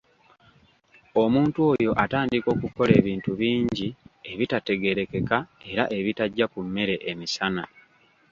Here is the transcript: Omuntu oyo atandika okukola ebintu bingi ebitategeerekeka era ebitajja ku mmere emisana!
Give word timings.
Omuntu 1.23 1.59
oyo 1.71 1.91
atandika 2.03 2.47
okukola 2.55 2.91
ebintu 2.99 3.31
bingi 3.39 3.87
ebitategeerekeka 4.31 5.37
era 5.71 5.83
ebitajja 5.97 6.45
ku 6.53 6.59
mmere 6.65 6.95
emisana! 7.11 7.63